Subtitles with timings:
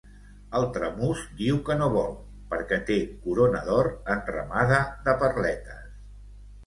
[0.59, 2.15] El tramús diu que no vol,
[2.53, 5.85] perqué té corona d’or enramada de perletes.